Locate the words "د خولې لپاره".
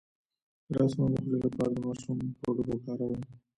1.13-1.71